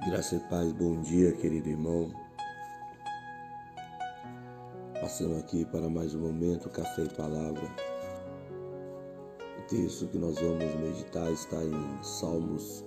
[0.00, 2.10] Graça e paz, bom dia, querido irmão.
[5.00, 7.62] Passando aqui para mais um momento, Café e Palavra.
[9.56, 12.84] O texto que nós vamos meditar está em Salmos,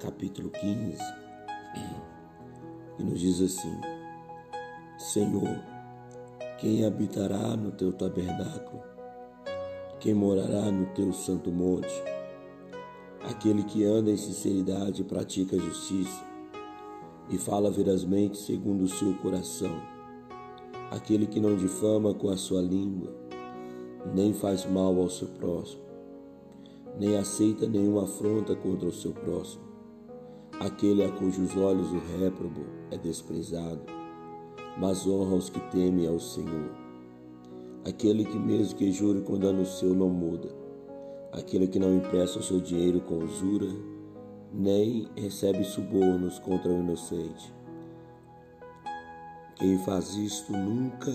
[0.00, 0.98] capítulo 15,
[2.98, 3.78] e nos diz assim:
[4.98, 5.62] Senhor,
[6.58, 8.82] quem habitará no teu tabernáculo?
[10.00, 12.02] Quem morará no teu santo monte?
[13.28, 16.29] Aquele que anda em sinceridade e pratica justiça
[17.30, 19.80] e fala verazmente segundo o seu coração.
[20.90, 23.14] Aquele que não difama com a sua língua,
[24.14, 25.82] nem faz mal ao seu próximo,
[26.98, 29.62] nem aceita nenhuma afronta contra o seu próximo.
[30.58, 33.80] Aquele a cujos olhos o réprobo é desprezado,
[34.78, 36.70] mas honra os que temem ao Senhor.
[37.84, 40.54] Aquele que mesmo que jure com dano seu não muda,
[41.32, 43.68] aquele que não empresta o seu dinheiro com usura,
[44.52, 47.52] nem recebe subornos contra o inocente.
[49.56, 51.12] Quem faz isto nunca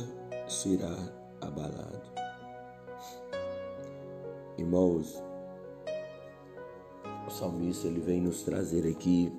[0.48, 0.96] será
[1.42, 2.02] abalado.
[4.58, 5.22] Irmãos,
[7.28, 9.32] o salmista ele vem nos trazer aqui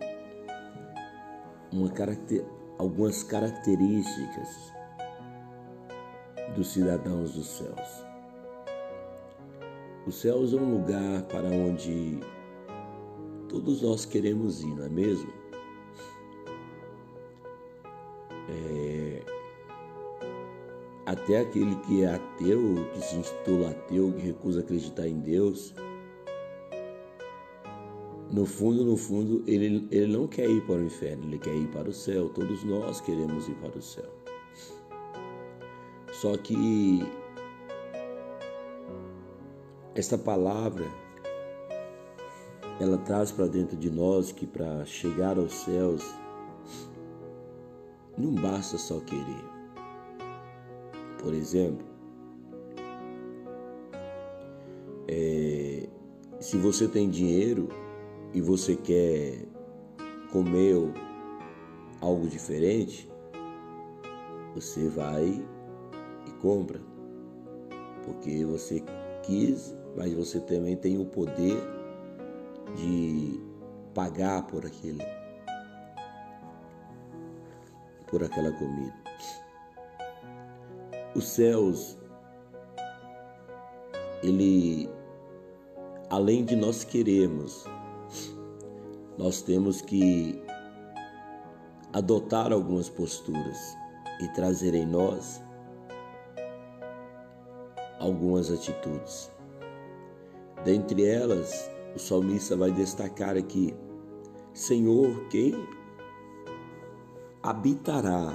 [1.95, 2.45] caracter,
[2.79, 4.73] algumas características
[6.55, 8.05] dos cidadãos dos céus.
[10.07, 12.21] Os céus é um lugar para onde
[13.49, 15.33] todos nós queremos ir, não é mesmo?
[18.49, 19.23] É...
[21.07, 25.73] Até aquele que é ateu, que se intitula ateu, que recusa acreditar em Deus,
[28.31, 31.69] no fundo, no fundo, ele, ele não quer ir para o inferno, ele quer ir
[31.69, 32.29] para o céu.
[32.31, 34.11] Todos nós queremos ir para o céu.
[36.13, 37.07] Só que
[39.95, 40.87] esta palavra
[42.79, 46.03] ela traz para dentro de nós que para chegar aos céus
[48.17, 49.45] não basta só querer.
[51.23, 51.85] Por exemplo,
[55.09, 55.89] é,
[56.39, 57.69] se você tem dinheiro
[58.35, 59.47] e você quer
[60.31, 60.77] comer
[62.01, 63.11] algo diferente,
[64.55, 65.43] você vai
[66.27, 66.81] e compra,
[68.05, 68.83] porque você
[69.23, 71.76] quis, mas você também tem o poder
[72.75, 73.41] de
[73.95, 75.05] pagar por aquele
[78.11, 78.95] por aquela comida.
[81.15, 81.99] Os céus
[84.23, 84.89] ele
[86.11, 87.65] além de nós queremos,
[89.19, 90.41] nós temos que
[91.93, 93.77] adotar algumas posturas
[94.21, 95.43] e trazer em nós
[97.99, 99.31] algumas atitudes.
[100.65, 103.75] Dentre elas, o salmista vai destacar aqui:
[104.53, 105.67] Senhor, quem
[107.43, 108.35] habitará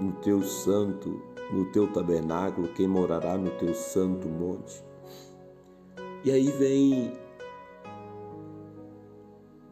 [0.00, 1.22] no teu santo,
[1.52, 4.82] no teu tabernáculo, quem morará no teu santo monte?
[6.24, 7.12] E aí vem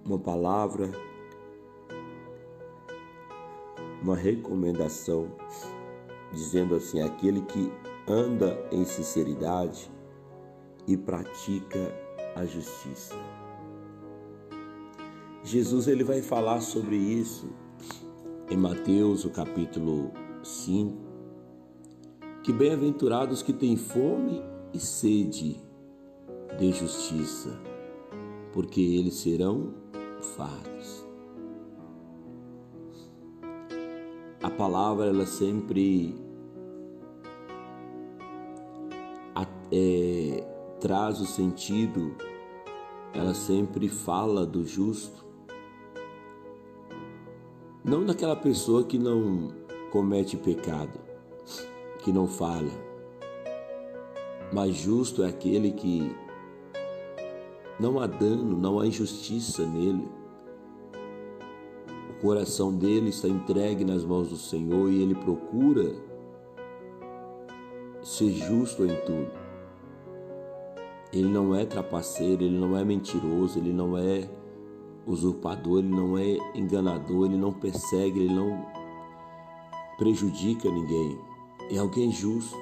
[0.04, 0.90] uma palavra,
[4.02, 5.32] uma recomendação,
[6.30, 7.72] dizendo assim: aquele que
[8.06, 9.90] anda em sinceridade
[10.86, 12.03] e pratica
[12.34, 13.14] a justiça.
[15.42, 17.48] Jesus ele vai falar sobre isso
[18.50, 20.10] em Mateus, o capítulo
[20.42, 20.96] 5,
[22.42, 25.60] que bem-aventurados que têm fome e sede
[26.58, 27.58] de justiça,
[28.52, 29.74] porque eles serão
[30.36, 31.04] fartos.
[34.42, 36.14] A palavra ela sempre
[39.74, 40.44] é,
[40.84, 42.14] traz o sentido,
[43.14, 45.24] ela sempre fala do justo.
[47.82, 49.50] Não daquela pessoa que não
[49.90, 51.00] comete pecado,
[52.00, 52.70] que não falha,
[54.52, 56.14] mas justo é aquele que
[57.80, 60.06] não há dano, não há injustiça nele.
[62.10, 65.94] O coração dele está entregue nas mãos do Senhor e ele procura
[68.02, 69.43] ser justo em tudo.
[71.14, 74.28] Ele não é trapaceiro, ele não é mentiroso, ele não é
[75.06, 78.66] usurpador, ele não é enganador, ele não persegue, ele não
[79.96, 81.16] prejudica ninguém.
[81.70, 82.56] É alguém justo.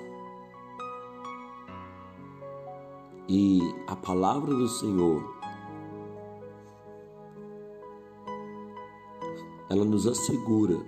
[3.26, 5.34] E a palavra do Senhor,
[9.70, 10.78] ela nos assegura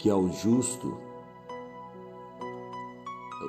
[0.00, 0.98] que ao justo,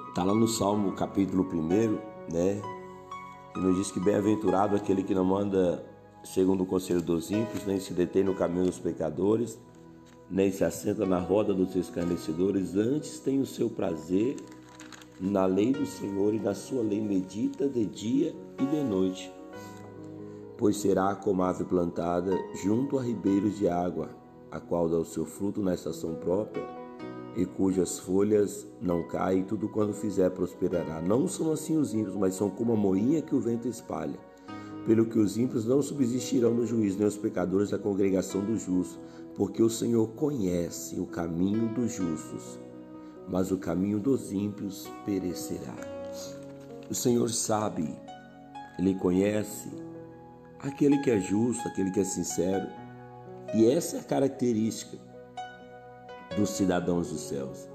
[0.09, 2.61] está lá no Salmo capítulo 1, né?
[3.55, 5.83] E nos diz que bem-aventurado aquele que não anda
[6.23, 9.59] segundo o conselho dos ímpios, nem se detém no caminho dos pecadores,
[10.29, 14.37] nem se assenta na roda dos escarnecedores, antes tem o seu prazer
[15.19, 19.31] na lei do Senhor e na sua lei medita de dia e de noite.
[20.57, 22.31] Pois será como ave plantada
[22.63, 24.09] junto a ribeiros de água,
[24.49, 26.63] a qual dá o seu fruto na estação própria,
[27.35, 31.01] e cujas folhas não caem, tudo quando fizer prosperará.
[31.01, 34.19] Não são assim os ímpios, mas são como a moinha que o vento espalha.
[34.85, 38.99] Pelo que os ímpios não subsistirão no juízo, nem os pecadores da congregação dos justos,
[39.35, 42.59] porque o Senhor conhece o caminho dos justos,
[43.27, 45.75] mas o caminho dos ímpios perecerá.
[46.89, 47.95] O Senhor sabe,
[48.77, 49.69] Ele conhece
[50.59, 52.67] aquele que é justo, aquele que é sincero,
[53.55, 55.12] e essa é a característica
[56.35, 57.67] dos cidadãos dos céus.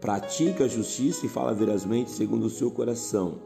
[0.00, 3.40] Pratica a justiça e fala verazmente segundo o seu coração.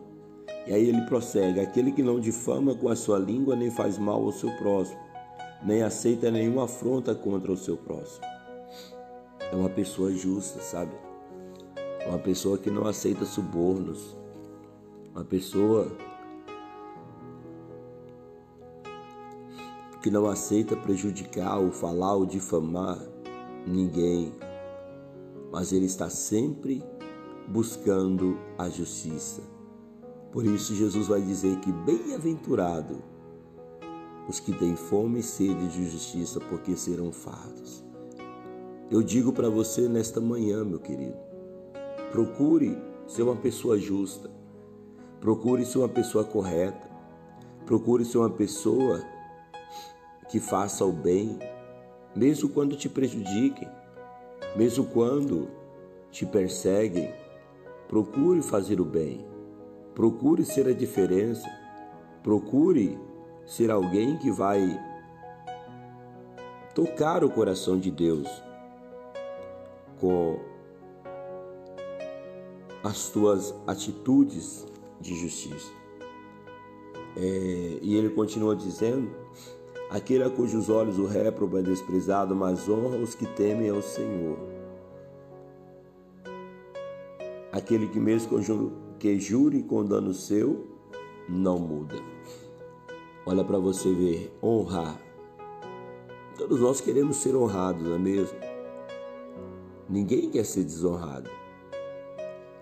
[0.66, 4.22] E aí ele prossegue: aquele que não difama com a sua língua nem faz mal
[4.22, 4.98] ao seu próximo,
[5.62, 8.24] nem aceita nenhuma afronta contra o seu próximo.
[9.52, 10.92] É uma pessoa justa, sabe?
[12.06, 14.16] Uma pessoa que não aceita subornos.
[15.12, 15.90] Uma pessoa
[20.00, 22.98] que não aceita prejudicar ou falar ou difamar
[23.66, 24.32] ninguém,
[25.50, 26.82] mas ele está sempre
[27.48, 29.42] buscando a justiça.
[30.32, 33.02] Por isso, Jesus vai dizer que bem-aventurado
[34.28, 37.84] os que têm fome e sede de justiça, porque serão fartos.
[38.90, 41.16] Eu digo para você nesta manhã, meu querido,
[42.12, 44.30] procure ser uma pessoa justa,
[45.20, 46.88] procure ser uma pessoa correta,
[47.66, 49.02] procure ser uma pessoa
[50.28, 51.38] que faça o bem,
[52.14, 53.68] mesmo quando te prejudiquem,
[54.56, 55.48] mesmo quando
[56.10, 57.12] te perseguem,
[57.88, 59.24] procure fazer o bem,
[59.94, 61.48] procure ser a diferença,
[62.22, 62.98] procure
[63.46, 64.78] ser alguém que vai
[66.74, 68.28] tocar o coração de Deus
[70.00, 70.38] com
[72.82, 74.66] as tuas atitudes
[75.00, 75.72] de justiça.
[77.16, 79.10] É, e ele continua dizendo
[79.90, 84.38] Aquele a cujos olhos o réprobo é desprezado, mas honra os que temem ao Senhor.
[87.50, 88.40] Aquele que mesmo
[89.00, 90.64] que jure com dano seu,
[91.28, 91.96] não muda.
[93.26, 94.96] Olha para você ver, honrar.
[96.38, 98.38] Todos nós queremos ser honrados, não é mesmo?
[99.88, 101.28] Ninguém quer ser desonrado.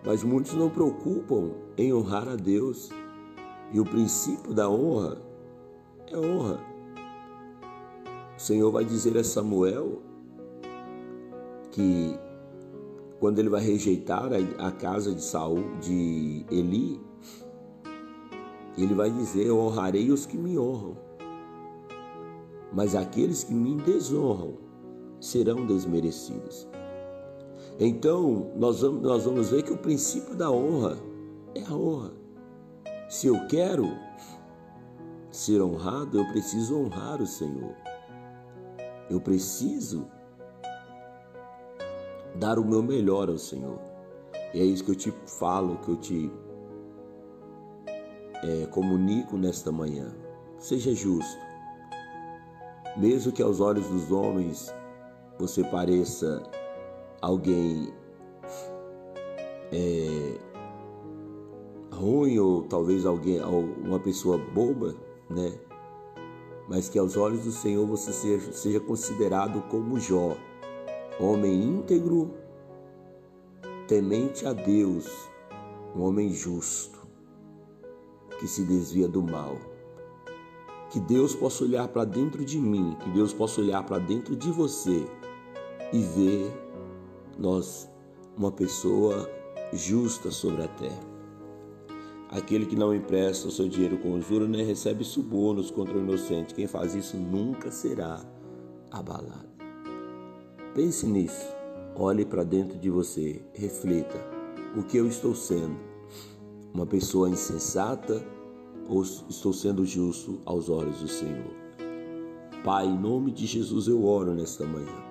[0.02, 2.88] Mas muitos não preocupam em honrar a Deus.
[3.70, 5.20] E o princípio da honra
[6.10, 6.77] é honra.
[8.38, 10.00] O Senhor vai dizer a Samuel
[11.72, 12.16] que
[13.18, 17.00] quando ele vai rejeitar a casa de Saul, de Eli,
[18.76, 20.96] ele vai dizer: Eu honrarei os que me honram,
[22.72, 24.54] mas aqueles que me desonram
[25.18, 26.68] serão desmerecidos.
[27.80, 30.96] Então, nós vamos, nós vamos ver que o princípio da honra
[31.56, 32.12] é a honra.
[33.08, 33.88] Se eu quero
[35.28, 37.74] ser honrado, eu preciso honrar o Senhor.
[39.10, 40.06] Eu preciso
[42.34, 43.80] dar o meu melhor ao Senhor.
[44.54, 46.32] E é isso que eu te falo, que eu te
[48.42, 50.14] é, comunico nesta manhã.
[50.58, 51.38] Seja justo.
[52.96, 54.74] Mesmo que aos olhos dos homens
[55.38, 56.42] você pareça
[57.20, 57.92] alguém
[59.72, 60.38] é,
[61.92, 64.94] ruim ou talvez alguém, uma pessoa boba,
[65.30, 65.52] né?
[66.68, 70.36] Mas que aos olhos do Senhor você seja, seja considerado como Jó,
[71.18, 72.34] homem íntegro,
[73.88, 75.10] temente a Deus,
[75.96, 76.98] um homem justo,
[78.38, 79.56] que se desvia do mal.
[80.90, 84.50] Que Deus possa olhar para dentro de mim, que Deus possa olhar para dentro de
[84.50, 85.06] você
[85.92, 86.52] e ver
[87.38, 87.90] nós
[88.36, 89.28] uma pessoa
[89.72, 91.17] justa sobre a terra.
[92.30, 96.54] Aquele que não empresta o seu dinheiro com juros nem recebe subornos contra o inocente.
[96.54, 98.20] Quem faz isso nunca será
[98.90, 99.48] abalado.
[100.74, 101.46] Pense nisso.
[101.96, 103.42] Olhe para dentro de você.
[103.54, 104.22] Reflita.
[104.76, 105.78] O que eu estou sendo?
[106.74, 108.22] Uma pessoa insensata
[108.86, 111.56] ou estou sendo justo aos olhos do Senhor?
[112.62, 115.08] Pai, em nome de Jesus eu oro nesta manhã.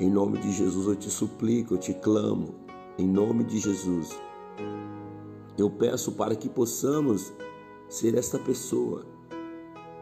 [0.00, 2.56] Em nome de Jesus eu te suplico, eu te clamo.
[2.98, 4.20] Em nome de Jesus
[5.56, 7.32] eu peço para que possamos
[7.88, 9.04] ser esta pessoa,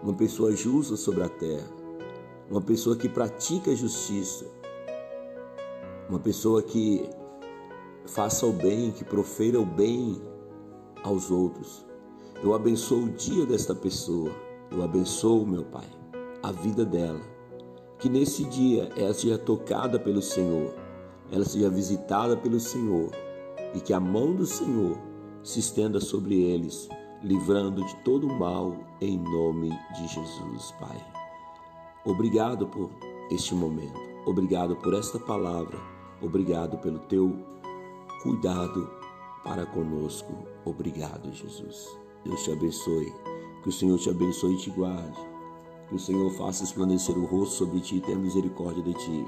[0.02, 1.68] uma pessoa justa sobre a terra,
[2.50, 4.47] uma pessoa que pratica justiça,
[6.09, 7.09] uma pessoa que
[8.06, 10.21] faça o bem, que profeira o bem
[11.02, 11.85] aos outros.
[12.42, 14.32] Eu abençoo o dia desta pessoa
[14.71, 15.87] Eu abençoo, meu Pai,
[16.42, 17.21] a vida dela.
[17.99, 20.75] Que nesse dia ela seja tocada pelo Senhor,
[21.30, 23.11] ela seja visitada pelo Senhor
[23.75, 24.97] e que a mão do Senhor
[25.43, 26.89] se estenda sobre eles,
[27.23, 31.05] livrando de todo o mal, em nome de Jesus, Pai.
[32.05, 32.91] Obrigado por
[33.31, 35.79] este momento, obrigado por esta palavra,
[36.21, 37.37] obrigado pelo teu
[38.23, 38.89] cuidado
[39.43, 40.33] para conosco.
[40.65, 41.99] Obrigado, Jesus.
[42.25, 43.13] Deus te abençoe.
[43.63, 45.19] Que o Senhor te abençoe e te guarde.
[45.89, 49.25] Que o Senhor faça esplandecer o rosto sobre ti e tenha misericórdia de ti.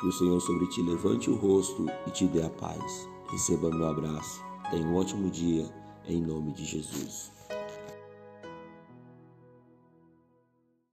[0.00, 3.08] Que o Senhor sobre ti levante o rosto e te dê a paz.
[3.30, 4.44] Receba meu abraço.
[4.70, 5.64] Tenha um ótimo dia,
[6.08, 7.35] em nome de Jesus.